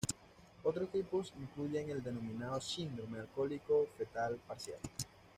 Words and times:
Otros 0.63 0.89
tipos 0.91 1.31
incluyen 1.39 1.91
el 1.91 2.01
denominado 2.01 2.59
síndrome 2.59 3.19
alcohólico 3.19 3.85
fetal 3.99 4.35
parcial. 4.47 4.79